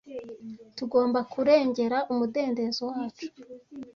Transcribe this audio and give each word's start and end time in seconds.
Tugomba 0.77 1.19
kurengera 1.31 1.97
umudendezo 2.11 2.81
wacu 2.91 3.27